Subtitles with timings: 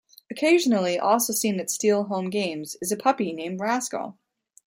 [0.31, 4.17] Occasionally also seen at Steel home games is a puppy named Rascal.